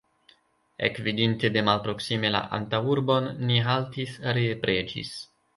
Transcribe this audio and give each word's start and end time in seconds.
Ekvidinte 0.87 1.51
de 1.57 1.63
malproksime 1.67 2.33
la 2.37 2.41
antaŭurbon, 2.59 3.31
ni 3.51 3.63
haltis, 3.71 4.19
ree 4.39 4.61
preĝis. 4.65 5.17